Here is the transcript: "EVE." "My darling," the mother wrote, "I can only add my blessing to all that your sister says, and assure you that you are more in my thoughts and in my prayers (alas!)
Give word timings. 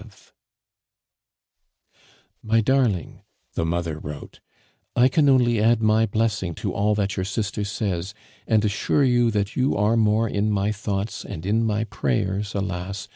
"EVE." 0.03 0.33
"My 2.41 2.59
darling," 2.59 3.21
the 3.53 3.67
mother 3.67 3.99
wrote, 3.99 4.39
"I 4.95 5.07
can 5.07 5.29
only 5.29 5.61
add 5.61 5.79
my 5.83 6.07
blessing 6.07 6.55
to 6.55 6.73
all 6.73 6.95
that 6.95 7.17
your 7.17 7.23
sister 7.23 7.63
says, 7.63 8.15
and 8.47 8.65
assure 8.65 9.03
you 9.03 9.29
that 9.29 9.55
you 9.55 9.77
are 9.77 9.95
more 9.95 10.27
in 10.27 10.49
my 10.49 10.71
thoughts 10.71 11.23
and 11.23 11.45
in 11.45 11.63
my 11.63 11.83
prayers 11.83 12.55
(alas!) 12.55 13.09